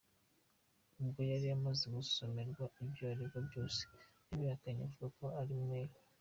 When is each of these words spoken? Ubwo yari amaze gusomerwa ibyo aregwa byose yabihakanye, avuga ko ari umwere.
Ubwo 1.01 1.19
yari 1.31 1.47
amaze 1.57 1.85
gusomerwa 1.95 2.63
ibyo 2.83 3.03
aregwa 3.11 3.39
byose 3.47 3.81
yabihakanye, 4.27 4.81
avuga 4.83 5.05
ko 5.17 5.25
ari 5.41 5.51
umwere. 5.59 5.93